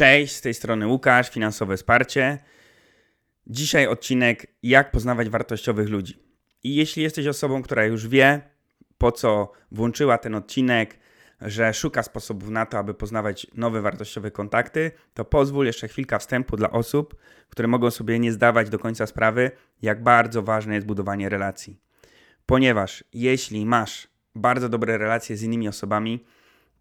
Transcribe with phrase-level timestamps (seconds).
[0.00, 2.38] Cześć, z tej strony Łukasz, finansowe wsparcie.
[3.46, 6.18] Dzisiaj odcinek jak poznawać wartościowych ludzi.
[6.62, 8.40] I jeśli jesteś osobą, która już wie,
[8.98, 10.98] po co włączyła ten odcinek,
[11.40, 16.56] że szuka sposobów na to, aby poznawać nowe wartościowe kontakty, to pozwól jeszcze chwilkę wstępu
[16.56, 17.16] dla osób,
[17.48, 19.50] które mogą sobie nie zdawać do końca sprawy,
[19.82, 21.80] jak bardzo ważne jest budowanie relacji.
[22.46, 26.24] Ponieważ jeśli masz bardzo dobre relacje z innymi osobami,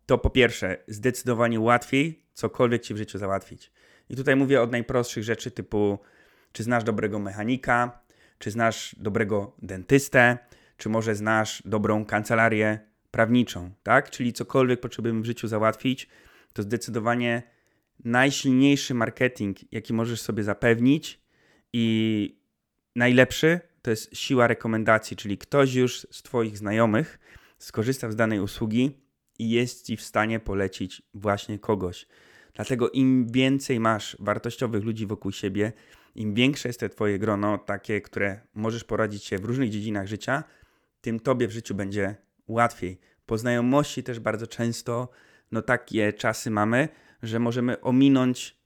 [0.06, 3.72] to po pierwsze, zdecydowanie łatwiej cokolwiek ci w życiu załatwić.
[4.10, 6.00] I tutaj mówię od najprostszych rzeczy typu,
[6.52, 8.02] czy znasz dobrego mechanika,
[8.40, 10.38] czy znasz dobrego dentystę,
[10.78, 12.80] czy może znasz dobrą kancelarię
[13.12, 14.10] prawniczą, tak?
[14.10, 16.08] Czyli cokolwiek potrzebujemy w życiu załatwić,
[16.54, 17.44] to zdecydowanie
[18.04, 21.22] najsilniejszy marketing, jaki możesz sobie zapewnić
[21.74, 22.40] i
[22.96, 27.20] najlepszy to jest siła rekomendacji, czyli ktoś już z Twoich znajomych
[27.58, 28.92] skorzystał z danej usługi
[29.40, 32.08] i jest Ci w stanie polecić właśnie kogoś.
[32.54, 35.74] Dlatego im więcej masz wartościowych ludzi wokół siebie,
[36.16, 40.44] im większe jest te Twoje grono, takie, które możesz poradzić się w różnych dziedzinach życia,
[41.02, 42.16] tym Tobie w życiu będzie
[42.48, 43.00] łatwiej.
[43.26, 45.10] Po znajomości też bardzo często
[45.52, 46.90] no takie czasy mamy,
[47.24, 48.58] że możemy ominąć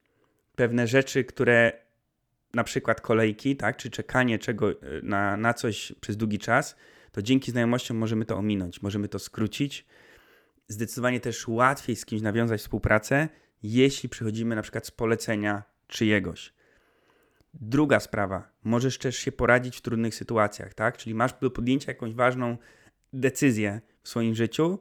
[0.56, 1.72] pewne rzeczy, które
[2.54, 6.76] na przykład kolejki, tak, czy czekanie czego, e, na, na coś przez długi czas,
[7.12, 9.86] to dzięki znajomościom możemy to ominąć, możemy to skrócić.
[10.68, 13.28] Zdecydowanie też łatwiej z kimś nawiązać współpracę,
[13.64, 16.52] jeśli przychodzimy na przykład z polecenia czyjegoś.
[17.54, 20.96] Druga sprawa, możesz też się poradzić w trudnych sytuacjach, tak?
[20.96, 22.56] Czyli masz do podjęcia jakąś ważną
[23.12, 24.78] decyzję w swoim życiu,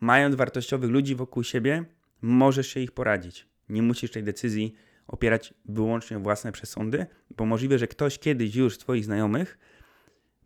[0.00, 1.84] mając wartościowych ludzi wokół siebie,
[2.22, 3.48] możesz się ich poradzić.
[3.68, 4.74] Nie musisz tej decyzji
[5.06, 9.58] opierać wyłącznie własne przesądy, bo możliwe, że ktoś kiedyś już z Twoich znajomych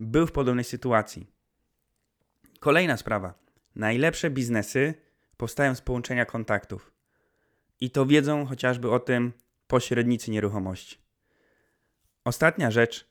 [0.01, 1.27] był w podobnej sytuacji.
[2.61, 3.35] Kolejna sprawa.
[3.77, 4.95] Najlepsze biznesy
[5.37, 6.96] powstają z połączenia kontaktów.
[7.81, 9.33] I to wiedzą chociażby o tym
[9.67, 10.99] pośrednicy nieruchomości.
[12.25, 13.11] Ostatnia rzecz,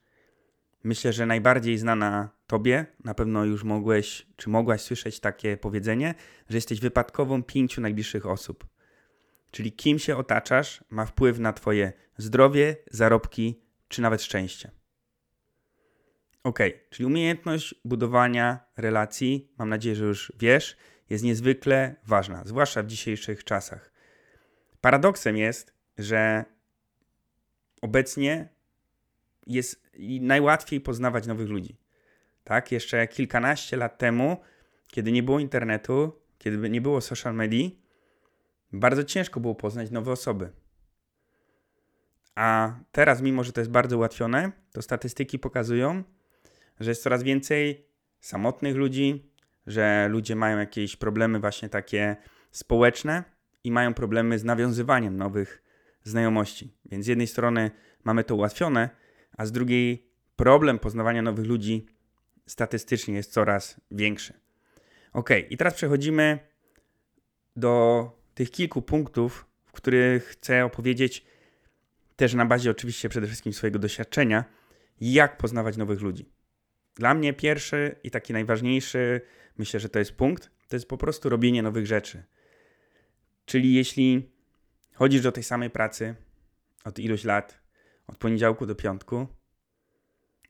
[0.83, 6.15] myślę, że najbardziej znana Tobie, na pewno już mogłeś czy mogłaś słyszeć takie powiedzenie,
[6.49, 8.67] że jesteś wypadkową pięciu najbliższych osób.
[9.51, 14.71] Czyli kim się otaczasz, ma wpływ na Twoje zdrowie, zarobki czy nawet szczęście.
[16.43, 16.59] Ok,
[16.89, 20.77] czyli umiejętność budowania relacji, mam nadzieję, że już wiesz,
[21.09, 23.94] jest niezwykle ważna, zwłaszcza w dzisiejszych czasach.
[24.85, 26.45] Paradoksem jest, że
[27.81, 28.49] obecnie
[29.47, 29.89] jest
[30.21, 31.77] najłatwiej poznawać nowych ludzi.
[32.43, 34.37] Tak, jeszcze kilkanaście lat temu,
[34.87, 37.69] kiedy nie było internetu, kiedy nie było social media,
[38.73, 40.51] bardzo ciężko było poznać nowe osoby.
[42.35, 46.03] A teraz, mimo że to jest bardzo ułatwione, to statystyki pokazują,
[46.79, 47.87] że jest coraz więcej
[48.19, 49.31] samotnych ludzi,
[49.67, 52.15] że ludzie mają jakieś problemy właśnie takie
[52.51, 53.34] społeczne
[53.65, 55.63] i mają problemy z nawiązywaniem nowych
[56.03, 56.73] znajomości.
[56.85, 57.71] Więc z jednej strony
[58.03, 58.89] mamy to ułatwione,
[59.37, 61.85] a z drugiej problem poznawania nowych ludzi
[62.45, 64.33] statystycznie jest coraz większy.
[65.13, 66.39] Ok, i teraz przechodzimy
[67.55, 71.25] do tych kilku punktów, w których chcę opowiedzieć
[72.15, 74.45] też na bazie oczywiście przede wszystkim swojego doświadczenia,
[75.01, 76.29] jak poznawać nowych ludzi.
[76.95, 79.21] Dla mnie pierwszy i taki najważniejszy,
[79.57, 82.23] myślę, że to jest punkt, to jest po prostu robienie nowych rzeczy.
[83.45, 84.29] Czyli jeśli
[84.93, 86.15] chodzisz do tej samej pracy
[86.85, 87.61] od iluś lat,
[88.07, 89.27] od poniedziałku do piątku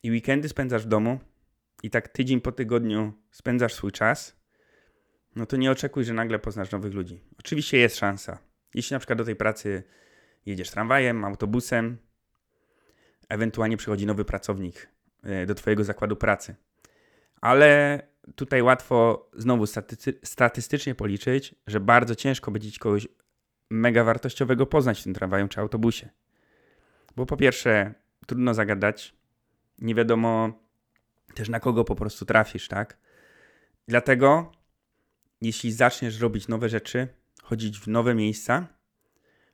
[0.03, 1.19] i weekendy spędzasz w domu
[1.83, 4.35] i tak tydzień po tygodniu spędzasz swój czas,
[5.35, 7.21] no to nie oczekuj, że nagle poznasz nowych ludzi.
[7.39, 8.39] Oczywiście jest szansa.
[8.73, 9.83] Jeśli na przykład do tej pracy
[10.45, 11.97] jedziesz tramwajem, autobusem,
[13.29, 14.89] ewentualnie przychodzi nowy pracownik
[15.23, 16.55] e, do Twojego zakładu pracy.
[17.41, 17.99] Ale
[18.35, 23.07] tutaj łatwo znowu staty statystycznie policzyć, że bardzo ciężko będzie kogoś
[23.69, 26.09] mega wartościowego poznać w tym tramwaju czy autobusie.
[27.15, 27.93] Bo po pierwsze,
[28.27, 29.15] trudno zagadać,
[29.79, 30.59] nie wiadomo
[31.33, 32.97] też na kogo po prostu trafisz, tak?
[33.87, 34.51] Dlatego,
[35.41, 37.07] jeśli zaczniesz robić nowe rzeczy,
[37.43, 38.67] chodzić w nowe miejsca,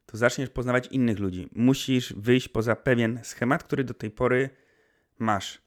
[0.05, 1.50] to zaczniesz poznawać innych ludzi.
[1.56, 4.50] Musisz wyjść poza pewien schemat, który do tej pory
[5.19, 5.62] masz.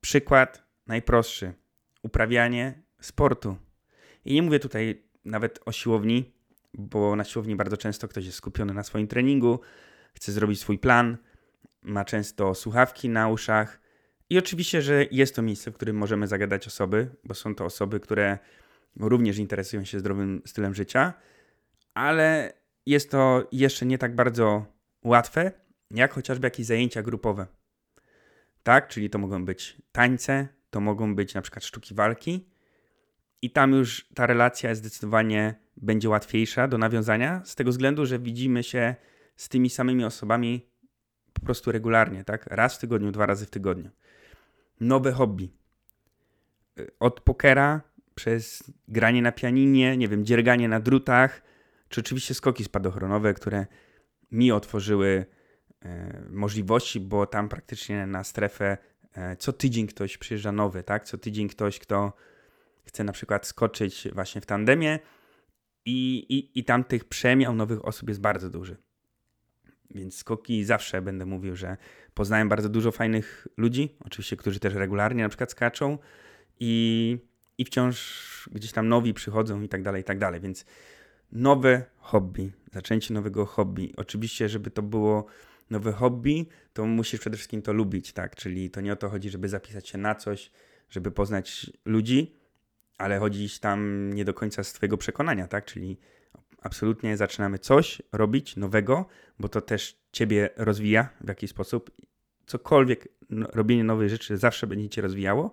[0.00, 1.54] Przykład najprostszy
[2.08, 3.56] uprawianie sportu.
[4.24, 6.32] I nie mówię tutaj nawet o siłowni,
[6.74, 9.60] bo na siłowni bardzo często ktoś jest skupiony na swoim treningu,
[10.14, 11.16] chce zrobić swój plan,
[11.82, 13.80] ma często słuchawki na uszach.
[14.30, 18.00] I oczywiście, że jest to miejsce, w którym możemy zagadać osoby, bo są to osoby,
[18.00, 18.38] które
[18.96, 21.12] również interesują się zdrowym stylem życia,
[21.94, 22.52] ale
[22.86, 24.66] jest to jeszcze nie tak bardzo
[25.04, 25.52] łatwe,
[25.90, 27.46] jak chociażby jakieś zajęcia grupowe.
[28.62, 32.46] Tak, czyli to mogą być tańce, to mogą być na przykład sztuki walki,
[33.42, 38.62] i tam już ta relacja zdecydowanie będzie łatwiejsza do nawiązania z tego względu, że widzimy
[38.62, 38.94] się
[39.36, 40.66] z tymi samymi osobami
[41.32, 42.46] po prostu regularnie, tak?
[42.46, 43.90] Raz w tygodniu, dwa razy w tygodniu.
[44.80, 45.52] Nowe hobby.
[47.00, 47.80] Od pokera
[48.14, 51.42] przez granie na pianinie, nie wiem, dzierganie na drutach,
[51.88, 53.66] czy oczywiście skoki spadochronowe, które
[54.32, 55.26] mi otworzyły
[55.82, 58.78] e, możliwości, bo tam praktycznie na strefę
[59.38, 61.04] co tydzień ktoś przyjeżdża nowy, tak?
[61.04, 62.12] Co tydzień ktoś, kto
[62.84, 64.98] chce na przykład skoczyć właśnie w tandemie
[65.84, 68.76] i, i, i tam tych przemiał nowych osób jest bardzo duży.
[69.90, 71.76] Więc skoki zawsze będę mówił, że
[72.14, 75.98] poznałem bardzo dużo fajnych ludzi, oczywiście, którzy też regularnie na przykład skaczą
[76.60, 77.18] i,
[77.58, 80.40] i wciąż gdzieś tam nowi przychodzą i tak dalej, i tak dalej.
[80.40, 80.64] Więc
[81.32, 83.92] nowe hobby, zaczęcie nowego hobby.
[83.96, 85.26] Oczywiście, żeby to było
[85.70, 88.36] nowe hobby, to musisz przede wszystkim to lubić, tak?
[88.36, 90.50] Czyli to nie o to chodzi, żeby zapisać się na coś,
[90.90, 92.34] żeby poznać ludzi,
[92.98, 95.64] ale chodzić tam nie do końca z Twojego przekonania, tak?
[95.64, 95.98] Czyli
[96.62, 99.06] absolutnie zaczynamy coś robić nowego,
[99.38, 101.90] bo to też Ciebie rozwija w jakiś sposób.
[102.46, 105.52] Cokolwiek no, robienie nowej rzeczy zawsze będzie Cię rozwijało,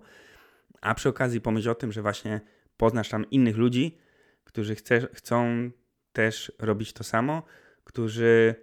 [0.80, 2.40] a przy okazji pomyśl o tym, że właśnie
[2.76, 3.98] poznasz tam innych ludzi,
[4.44, 5.70] którzy chce, chcą
[6.12, 7.42] też robić to samo,
[7.84, 8.54] którzy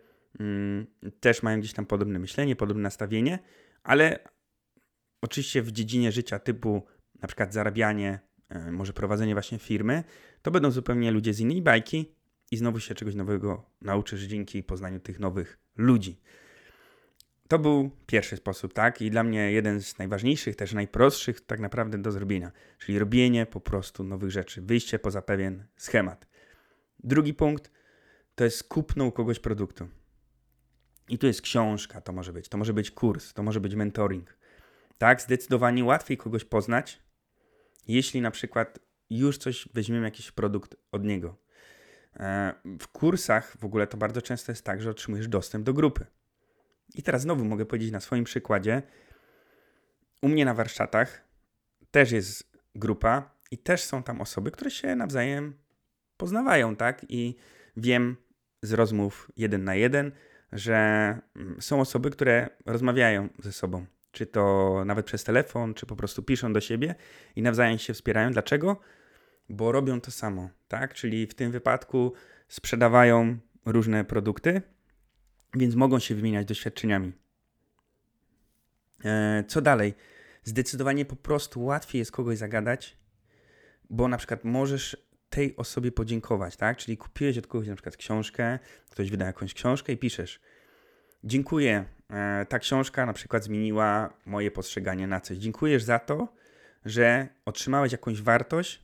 [1.19, 3.39] też mają gdzieś tam podobne myślenie, podobne nastawienie,
[3.83, 4.19] ale
[5.21, 6.85] oczywiście w dziedzinie życia typu
[7.21, 8.19] na przykład zarabianie,
[8.53, 10.03] E, może prowadzenie właśnie firmy,
[10.41, 12.15] to będą zupełnie ludzie z innej bajki
[12.51, 16.21] i znowu się czegoś nowego nauczysz dzięki poznaniu tych nowych ludzi.
[17.47, 19.01] To był pierwszy sposób, tak?
[19.01, 23.59] I dla mnie jeden z najważniejszych, też najprostszych tak naprawdę do zrobienia, czyli robienie po
[23.59, 26.27] prostu nowych rzeczy, wyjście poza pewien schemat.
[26.99, 27.71] Drugi punkt
[28.35, 29.87] to jest kupno u kogoś produktu.
[31.09, 34.37] I tu jest książka, to może być, to może być kurs, to może być mentoring.
[34.97, 36.99] Tak, zdecydowanie łatwiej kogoś poznać,
[37.87, 38.79] jeśli na przykład
[39.09, 41.37] już coś weźmiemy, jakiś produkt od niego.
[42.19, 46.05] E, w kursach w ogóle to bardzo często jest tak, że otrzymujesz dostęp do grupy.
[46.95, 48.81] I teraz znowu mogę powiedzieć na swoim przykładzie.
[50.21, 51.21] U mnie na warsztatach
[51.91, 55.53] też jest grupa i też są tam osoby, które się nawzajem
[56.17, 57.05] poznawają, tak?
[57.09, 57.35] I
[57.77, 58.17] wiem
[58.61, 60.11] z rozmów jeden na jeden,
[60.53, 65.95] że mm, są osoby, które rozmawiają ze sobą czy to nawet przez telefon, czy po
[65.95, 66.95] prostu piszą do siebie
[67.35, 68.31] i nawzajem się wspierają.
[68.31, 68.79] Dlaczego?
[69.49, 70.93] Bo robią to samo, tak?
[70.93, 72.13] Czyli w tym wypadku
[72.47, 74.61] sprzedawają różne produkty,
[75.53, 77.13] więc mogą się wymieniać doświadczeniami.
[79.05, 79.93] E, co dalej?
[80.43, 82.97] Zdecydowanie po prostu łatwiej jest kogoś zagadać,
[83.89, 84.97] bo na przykład możesz
[85.35, 86.77] tej osobie podziękować, tak?
[86.77, 88.59] Czyli kupiłeś od kogoś na przykład książkę,
[88.89, 90.39] ktoś wyda jakąś książkę i piszesz
[91.23, 91.85] Dziękuję.
[92.09, 95.37] E, ta książka na przykład zmieniła moje postrzeganie na coś.
[95.37, 96.33] Dziękujesz za to,
[96.85, 98.83] że otrzymałeś jakąś wartość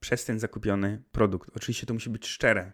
[0.00, 1.50] przez ten zakupiony produkt.
[1.56, 2.72] Oczywiście to musi być szczere.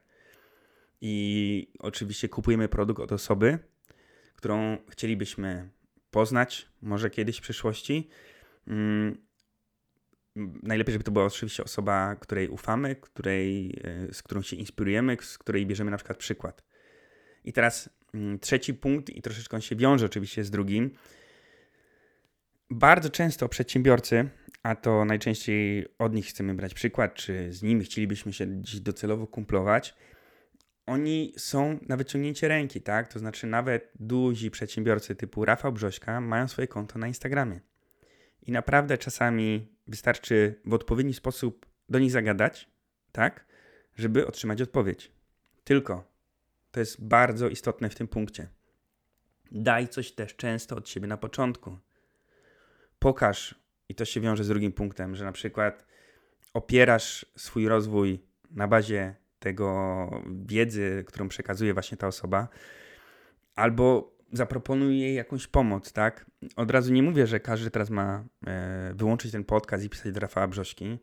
[1.00, 3.58] I oczywiście kupujemy produkt od osoby,
[4.36, 5.70] którą chcielibyśmy
[6.10, 8.08] poznać, może kiedyś w przyszłości.
[10.62, 15.38] Najlepiej, żeby to była oczywiście osoba, której ufamy, której, e, z którą się inspirujemy, z
[15.38, 16.64] której bierzemy na przykład przykład.
[17.44, 20.90] I teraz Mm, trzeci punkt, i troszeczkę on się wiąże oczywiście z drugim.
[22.70, 24.28] Bardzo często przedsiębiorcy,
[24.62, 29.26] a to najczęściej od nich chcemy brać przykład, czy z nimi chcielibyśmy się dziś docelowo
[29.26, 29.94] kumplować,
[30.86, 33.08] oni są na wyciągnięcie ręki, tak?
[33.12, 37.60] To znaczy nawet duzi przedsiębiorcy typu Rafał Brzośka mają swoje konto na Instagramie.
[38.42, 42.68] I naprawdę czasami wystarczy w odpowiedni sposób do nich zagadać,
[43.12, 43.46] tak?
[43.96, 45.12] Żeby otrzymać odpowiedź.
[45.64, 46.04] Tylko
[46.70, 48.48] to jest bardzo istotne w tym punkcie.
[49.52, 51.78] Daj coś też często od siebie na początku.
[52.98, 53.54] Pokaż,
[53.88, 55.86] i to się wiąże z drugim punktem, że na przykład
[56.54, 60.10] opierasz swój rozwój na bazie tego
[60.46, 62.48] wiedzy, którą przekazuje właśnie ta osoba,
[63.54, 66.26] albo zaproponuj jej jakąś pomoc, tak?
[66.56, 70.20] Od razu nie mówię, że każdy teraz ma e, wyłączyć ten podcast i pisać do
[70.20, 70.98] Rafała Brzośki.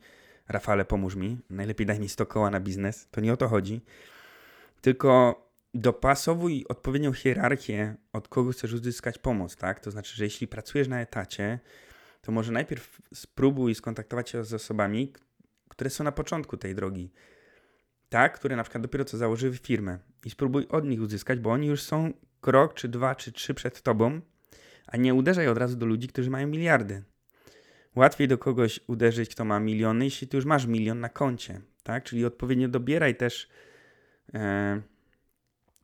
[0.48, 1.38] Rafale, pomóż mi.
[1.50, 3.08] Najlepiej daj mi 100 koła na biznes.
[3.10, 3.84] To nie o to chodzi.
[4.80, 5.42] Tylko
[5.74, 9.80] dopasowuj odpowiednią hierarchię, od kogo chcesz uzyskać pomoc, tak?
[9.80, 11.58] To znaczy, że jeśli pracujesz na etacie,
[12.20, 15.12] to może najpierw spróbuj skontaktować się z osobami,
[15.68, 17.12] które są na początku tej drogi,
[18.08, 18.34] tak?
[18.34, 21.82] Które na przykład dopiero co założyły firmę i spróbuj od nich uzyskać, bo oni już
[21.82, 24.20] są krok, czy dwa, czy trzy przed tobą,
[24.86, 27.02] a nie uderzaj od razu do ludzi, którzy mają miliardy.
[27.96, 32.04] Łatwiej do kogoś uderzyć, kto ma miliony, jeśli ty już masz milion na koncie, tak?
[32.04, 33.48] Czyli odpowiednio dobieraj też
[34.34, 34.82] e,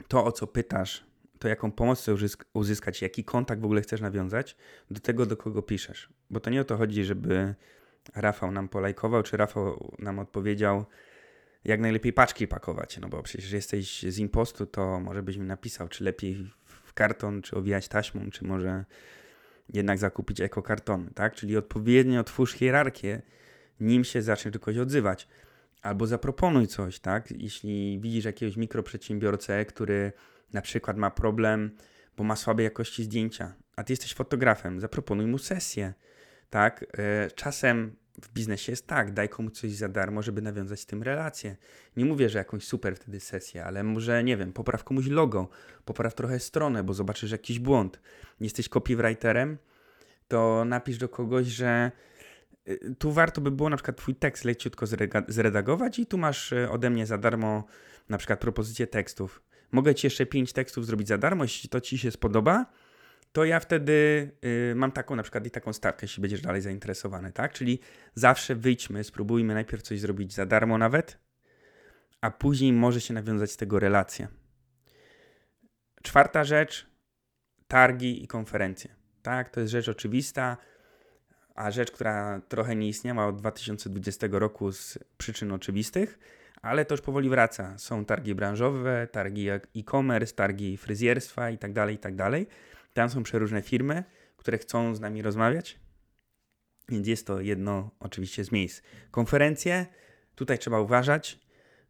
[0.08, 1.04] to, o co pytasz,
[1.38, 4.56] to jaką pomoc chcesz uzyskać, jaki kontakt w ogóle chcesz nawiązać,
[4.90, 6.08] do tego, do kogo piszesz.
[6.30, 7.54] Bo to nie o to chodzi, żeby
[8.14, 10.84] Rafał nam polajkował, czy Rafał nam odpowiedział,
[11.68, 15.88] jak najlepiej paczki pakować, no bo przecież jesteś z impostu, to może byś mi napisał,
[15.88, 18.84] czy lepiej w karton, czy owijać taśmą, czy może
[19.72, 21.34] jednak zakupić ekokartony, tak?
[21.34, 23.22] Czyli odpowiednio twórz hierarchię,
[23.80, 25.28] nim się zacznie do kogoś odzywać.
[25.82, 27.30] Albo zaproponuj coś, tak?
[27.30, 30.12] Jeśli widzisz jakiegoś mikroprzedsiębiorcę, który
[30.52, 31.76] na przykład ma problem,
[32.16, 35.94] bo ma słabej jakości zdjęcia, a ty jesteś fotografem, zaproponuj mu sesję,
[36.50, 36.84] tak?
[36.98, 41.02] E, czasem w biznesie jest tak, daj komuś coś za darmo, żeby nawiązać z tym
[41.02, 41.56] relację.
[41.96, 45.48] Nie mówię, że jakąś super wtedy sesję, ale może, nie wiem, popraw komuś logo,
[45.84, 48.00] popraw trochę stronę, bo zobaczysz jakiś błąd.
[48.40, 49.58] Jesteś copywriterem,
[50.28, 51.92] to napisz do kogoś, że
[52.68, 54.86] y, tu warto by było na przykład twój tekst leciutko
[55.28, 57.64] zredagować i tu masz y, ode mnie za darmo
[58.08, 59.42] na przykład propozycję tekstów.
[59.72, 62.66] Mogę ci jeszcze pięć tekstów zrobić za darmo, jeśli to ci się spodoba,
[63.32, 64.30] to ja wtedy
[64.70, 67.52] y, mam taką na przykład i taką stawkę, jeśli będziesz dalej zainteresowany, tak?
[67.52, 67.80] Czyli
[68.14, 71.18] zawsze wyjdźmy, spróbujmy najpierw coś zrobić za darmo nawet,
[72.20, 74.28] a później może się nawiązać z tego relacja.
[76.02, 76.86] Czwarta rzecz,
[77.68, 78.90] targi i konferencje.
[79.22, 80.56] Tak, to jest rzecz oczywista,
[81.54, 86.18] a rzecz, która trochę nie istniała od 2020 roku z przyczyn oczywistych,
[86.62, 87.78] ale to już powoli wraca.
[87.78, 92.46] Są targi branżowe, targi e-commerce, targi fryzjerstwa itd., tak itd.
[92.98, 94.04] Tam są przeróżne firmy,
[94.36, 95.80] które chcą z nami rozmawiać,
[96.88, 98.82] więc jest to jedno oczywiście z miejsc.
[99.10, 99.86] Konferencje,
[100.34, 101.38] tutaj trzeba uważać,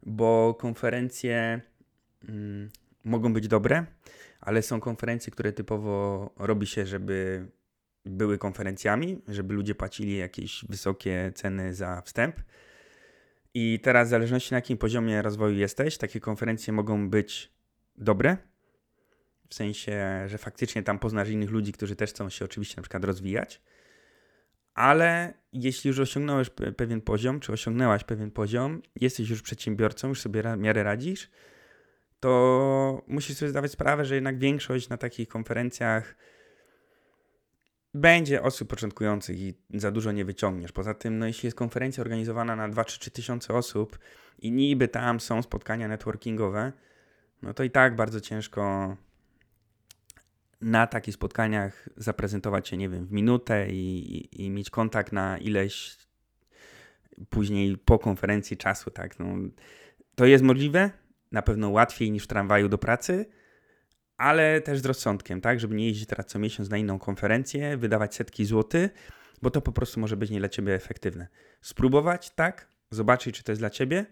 [0.03, 1.61] bo konferencje
[2.29, 2.69] mm,
[3.03, 3.85] mogą być dobre,
[4.39, 7.47] ale są konferencje, które typowo robi się, żeby
[8.05, 12.35] były konferencjami, żeby ludzie płacili jakieś wysokie ceny za wstęp.
[13.53, 17.53] I teraz, w zależności na jakim poziomie rozwoju jesteś, takie konferencje mogą być
[17.97, 18.37] dobre,
[19.49, 23.05] w sensie, że faktycznie tam poznasz innych ludzi, którzy też chcą się oczywiście na przykład
[23.05, 23.61] rozwijać.
[24.73, 30.43] Ale jeśli już osiągnąłeś pewien poziom, czy osiągnęłaś pewien poziom, jesteś już przedsiębiorcą, już sobie
[30.43, 31.29] w miarę radzisz,
[32.19, 36.15] to musisz sobie zdawać sprawę, że jednak większość na takich konferencjach
[37.93, 40.71] będzie osób początkujących i za dużo nie wyciągniesz.
[40.71, 43.99] Poza tym, no jeśli jest konferencja organizowana na 2 3 tysiące osób
[44.39, 46.71] i niby tam są spotkania networkingowe,
[47.41, 48.95] no to i tak bardzo ciężko
[50.61, 55.37] na takich spotkaniach zaprezentować się, nie wiem, w minutę i, i, i mieć kontakt na
[55.37, 55.97] ileś
[57.29, 59.19] później po konferencji czasu, tak.
[59.19, 59.25] No,
[60.15, 60.91] to jest możliwe,
[61.31, 63.25] na pewno łatwiej niż w tramwaju do pracy,
[64.17, 68.15] ale też z rozsądkiem, tak, żeby nie jeździć teraz co miesiąc na inną konferencję, wydawać
[68.15, 68.91] setki złotych,
[69.41, 71.27] bo to po prostu może być nie dla ciebie efektywne.
[71.61, 74.05] Spróbować, tak, zobaczyć, czy to jest dla ciebie,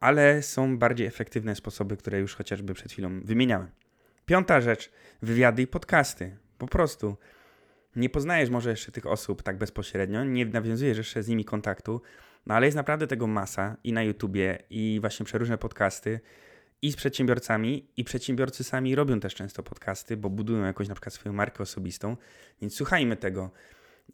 [0.00, 3.70] ale są bardziej efektywne sposoby, które już chociażby przed chwilą wymieniałem.
[4.26, 6.36] Piąta rzecz, wywiady i podcasty.
[6.58, 7.16] Po prostu.
[7.96, 12.02] Nie poznajesz może jeszcze tych osób tak bezpośrednio, nie nawiązujesz jeszcze z nimi kontaktu,
[12.46, 16.20] no ale jest naprawdę tego masa i na YouTubie, i właśnie przeróżne podcasty,
[16.82, 21.14] i z przedsiębiorcami, i przedsiębiorcy sami robią też często podcasty, bo budują jakoś na przykład
[21.14, 22.16] swoją markę osobistą,
[22.60, 23.50] więc słuchajmy tego.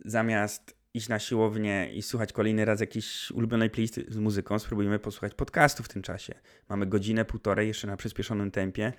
[0.05, 5.35] Zamiast iść na siłownię i słuchać kolejny raz jakiejś ulubionej playlisty z muzyką, spróbujmy posłuchać
[5.35, 6.35] podcastu w tym czasie.
[6.69, 8.93] Mamy godzinę, półtorej jeszcze na przyspieszonym tempie,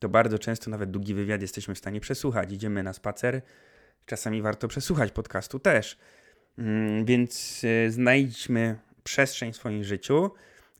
[0.00, 2.52] to bardzo często nawet długi wywiad jesteśmy w stanie przesłuchać.
[2.52, 3.42] Idziemy na spacer,
[4.06, 5.98] czasami warto przesłuchać podcastu też.
[6.58, 10.30] Mm, więc y, znajdźmy przestrzeń w swoim życiu,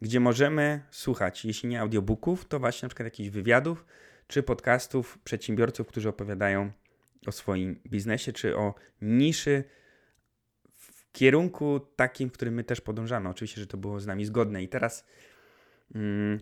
[0.02, 3.84] gdzie możemy słuchać, jeśli nie audiobooków, to właśnie na przykład jakichś wywiadów
[4.26, 6.70] czy podcastów przedsiębiorców, którzy opowiadają
[7.26, 9.64] o swoim biznesie czy o niszy
[10.74, 13.28] w kierunku takim, w którym my też podążamy.
[13.28, 14.62] Oczywiście, że to było z nami zgodne.
[14.62, 15.06] I teraz.
[15.94, 16.38] Mm,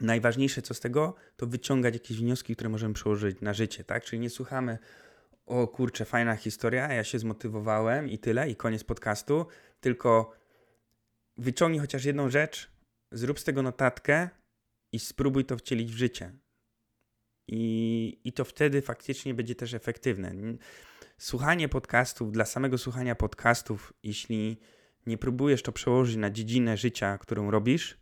[0.00, 4.04] najważniejsze co z tego, to wyciągać jakieś wnioski, które możemy przełożyć na życie, tak?
[4.04, 4.78] Czyli nie słuchamy,
[5.46, 9.46] o kurczę, fajna historia, ja się zmotywowałem i tyle, i koniec podcastu,
[9.80, 10.32] tylko
[11.36, 12.70] wyciągnij chociaż jedną rzecz,
[13.12, 14.28] zrób z tego notatkę
[14.92, 16.32] i spróbuj to wcielić w życie.
[17.48, 20.34] I, I to wtedy faktycznie będzie też efektywne.
[21.18, 24.60] Słuchanie podcastów, dla samego słuchania podcastów, jeśli
[25.06, 27.98] nie próbujesz to przełożyć na dziedzinę życia, którą robisz,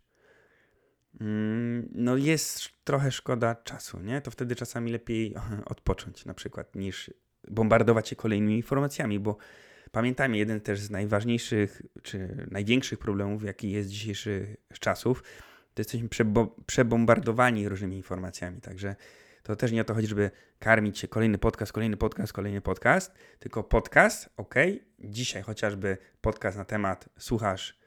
[1.91, 4.21] no jest trochę szkoda czasu, nie?
[4.21, 7.11] To wtedy czasami lepiej odpocząć na przykład niż
[7.47, 9.37] bombardować się kolejnymi informacjami, bo
[9.91, 15.23] pamiętajmy, jeden też z najważniejszych czy największych problemów, jaki jest dzisiejszych czasów,
[15.73, 16.09] to jesteśmy
[16.65, 18.95] przebombardowani różnymi informacjami, także
[19.43, 23.13] to też nie o to chodzi, żeby karmić się kolejny podcast, kolejny podcast, kolejny podcast,
[23.39, 24.55] tylko podcast, ok,
[24.99, 27.79] dzisiaj chociażby podcast na temat słuchasz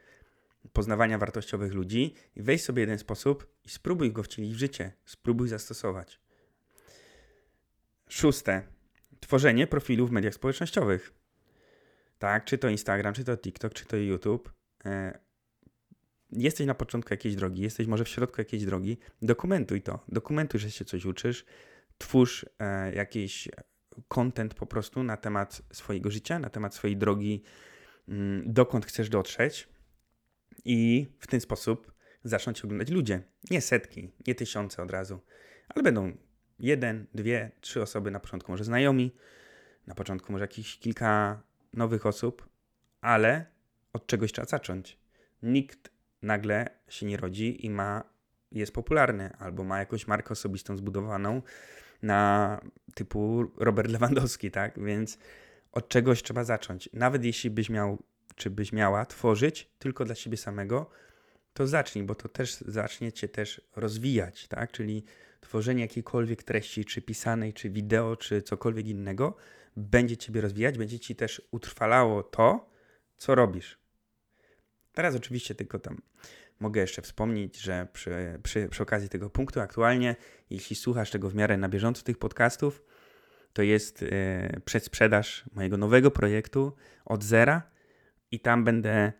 [0.73, 5.49] poznawania wartościowych ludzi i weź sobie jeden sposób i spróbuj go wcielić w życie, spróbuj
[5.49, 6.21] zastosować.
[8.09, 8.63] Szóste.
[9.21, 11.13] Tworzenie profilu w mediach społecznościowych.
[12.19, 14.53] Tak, czy to Instagram, czy to TikTok, czy to YouTube.
[14.85, 15.19] E,
[16.33, 20.05] jesteś na początku jakiejś drogi, jesteś może w środku jakiejś drogi, dokumentuj to.
[20.09, 21.45] Dokumentuj, że się coś uczysz,
[21.99, 23.49] twórz e, jakiś
[24.09, 27.43] content po prostu na temat swojego życia, na temat swojej drogi,
[28.09, 29.69] mm, dokąd chcesz dotrzeć
[30.65, 31.93] i w ten sposób
[32.25, 33.23] zaczną oglądać ludzie.
[33.51, 35.21] Nie setki, nie tysiące od razu,
[35.69, 36.17] ale będą
[36.59, 39.15] jeden, dwie, trzy osoby na początku, może znajomi,
[39.87, 42.49] na początku może jakieś kilka nowych osób,
[43.01, 43.47] ale
[43.93, 44.99] od czegoś trzeba zacząć.
[45.43, 45.91] Nikt
[46.23, 48.05] nagle się nie rodzi i ma,
[48.53, 51.43] jest popularny albo ma jakąś markę osobistą zbudowaną
[52.03, 52.61] na
[52.95, 54.85] typu Robert Lewandowski, tak?
[54.85, 55.19] Więc
[55.73, 56.89] od czegoś trzeba zacząć.
[56.93, 58.03] Nawet jeśli byś miał,
[58.35, 60.91] czy byś miała tworzyć tylko dla siebie samego,
[61.53, 64.73] to zacznij, bo to też zacznie cię też rozwijać, tak?
[64.73, 65.05] Czyli
[65.41, 69.37] tworzenie jakiejkolwiek treści, czy pisanej, czy wideo, czy cokolwiek innego,
[69.77, 72.71] będzie ciebie rozwijać, będzie ci też utrwalało to,
[73.17, 73.79] co robisz.
[74.93, 76.03] Teraz oczywiście tylko tam
[76.61, 80.17] mogę jeszcze wspomnieć, że przy, przy, przy okazji tego punktu aktualnie,
[80.51, 82.83] jeśli słuchasz tego w miarę na bieżąco tych podcastów,
[83.53, 87.71] to jest e, przedsprzedaż mojego nowego projektu od zera
[88.31, 89.13] i tam będę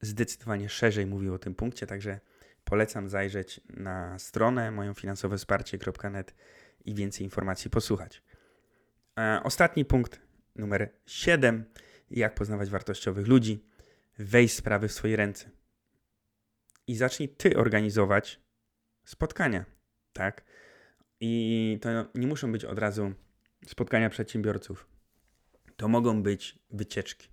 [0.00, 2.20] zdecydowanie szerzej mówił o tym punkcie, także
[2.64, 6.34] polecam zajrzeć na stronę moją finansowesparcie.net
[6.84, 8.22] i więcej informacji posłuchać.
[9.18, 10.20] E, ostatni punkt,
[10.56, 11.64] numer 7.
[12.10, 13.64] Jak poznawać wartościowych ludzi.
[14.18, 15.50] Weź sprawy w swoje ręce.
[16.86, 18.40] I zacznij ty organizować
[19.04, 19.64] spotkania,
[20.12, 20.44] tak?
[21.20, 23.12] I to nie muszą być od razu
[23.66, 24.86] spotkania przedsiębiorców.
[25.76, 27.28] To mogą być wycieczki.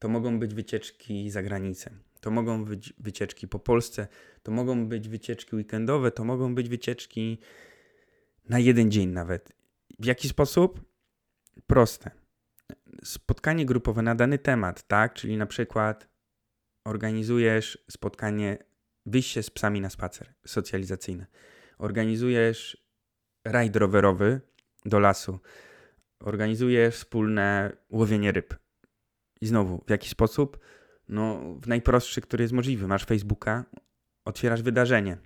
[0.00, 1.90] To mogą być wycieczki za granicę.
[2.20, 4.08] To mogą być wycieczki po Polsce.
[4.42, 6.10] To mogą być wycieczki weekendowe.
[6.10, 7.38] To mogą być wycieczki
[8.48, 9.52] na jeden dzień nawet.
[9.98, 10.80] W jaki sposób?
[11.66, 12.10] Proste.
[13.04, 15.14] Spotkanie grupowe na dany temat, tak?
[15.14, 16.08] Czyli na przykład
[16.84, 18.58] organizujesz spotkanie,
[19.06, 21.26] wyjście z psami na spacer socjalizacyjne.
[21.78, 22.86] Organizujesz
[23.44, 24.40] rajd rowerowy
[24.84, 25.38] do lasu.
[26.20, 28.54] Organizujesz wspólne łowienie ryb.
[29.40, 30.58] I znowu, w jaki sposób?
[31.08, 32.86] No, w najprostszy, który jest możliwy.
[32.86, 33.64] Masz Facebooka,
[34.24, 35.18] otwierasz wydarzenie,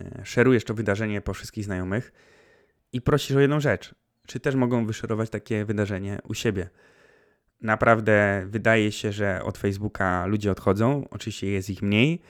[0.00, 2.12] e, szerujesz to wydarzenie po wszystkich znajomych
[2.92, 3.94] i prosisz o jedną rzecz.
[4.26, 6.68] Czy też mogą wyszerować takie wydarzenie u siebie?
[7.60, 11.08] Naprawdę wydaje się, że od Facebooka ludzie odchodzą.
[11.10, 12.22] Oczywiście jest ich mniej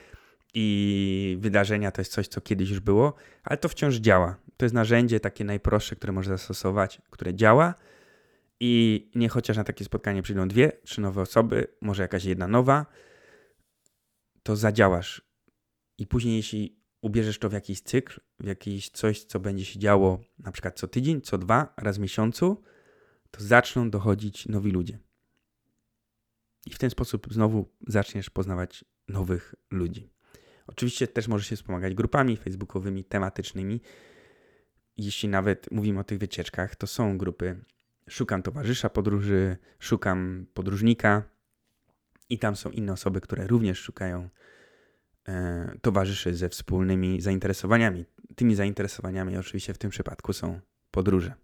[0.54, 4.36] i wydarzenia to jest coś, co kiedyś już było, ale to wciąż działa.
[4.56, 7.74] To jest narzędzie takie najprostsze, które można zastosować, które działa
[8.66, 12.86] i nie chociaż na takie spotkanie przyjdą dwie, trzy nowe osoby, może jakaś jedna nowa,
[14.42, 15.22] to zadziałasz.
[15.98, 20.20] I później, jeśli ubierzesz to w jakiś cykl, w jakiś coś, co będzie się działo
[20.38, 22.62] na przykład co tydzień, co dwa, raz w miesiącu,
[23.30, 24.98] to zaczną dochodzić nowi ludzie.
[26.66, 30.10] I w ten sposób znowu zaczniesz poznawać nowych ludzi.
[30.66, 33.80] Oczywiście też możesz się wspomagać grupami facebookowymi, tematycznymi.
[34.96, 37.64] Jeśli nawet mówimy o tych wycieczkach, to są grupy
[38.08, 41.22] szukam towarzysza podróży, szukam podróżnika
[42.28, 44.28] i tam są inne osoby, które również szukają
[45.28, 48.04] e, towarzyszy ze wspólnymi zainteresowaniami.
[48.36, 51.34] Tymi zainteresowaniami oczywiście w tym przypadku są podróże.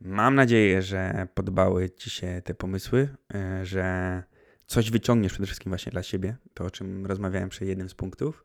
[0.00, 4.22] Mam nadzieję, że podobały Ci się te pomysły, e, że
[4.66, 8.44] coś wyciągniesz przede wszystkim właśnie dla siebie, to o czym rozmawiałem przy jednym z punktów.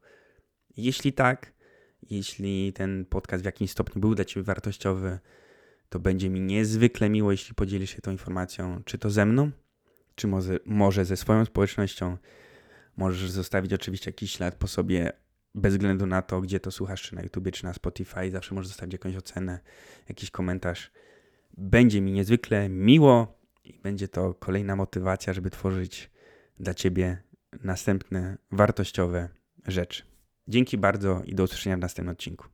[0.77, 1.53] Jeśli tak,
[2.09, 5.19] jeśli ten podcast w jakimś stopniu był dla Ciebie wartościowy,
[5.89, 9.51] to będzie mi niezwykle miło, jeśli podzielisz się tą informacją, czy to ze mną,
[10.15, 12.17] czy może, może ze swoją społecznością.
[12.97, 15.11] Możesz zostawić oczywiście jakiś ślad po sobie,
[15.55, 18.31] bez względu na to, gdzie to słuchasz, czy na YouTube, czy na Spotify.
[18.31, 19.59] Zawsze możesz zostawić jakąś ocenę,
[20.09, 20.91] jakiś komentarz.
[21.57, 26.11] Będzie mi niezwykle miło i będzie to kolejna motywacja, żeby tworzyć
[26.59, 27.23] dla Ciebie
[27.63, 29.29] następne wartościowe
[29.67, 30.03] rzeczy.
[30.47, 32.52] Dzięki bardzo i do usłyszenia w następnym odcinku.